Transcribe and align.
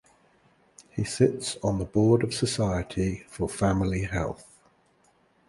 He 0.89 1.03
sits 1.03 1.57
on 1.61 1.77
the 1.77 1.85
board 1.85 2.23
of 2.23 2.33
Society 2.33 3.23
for 3.29 3.47
Family 3.47 4.01
Health. 4.05 4.47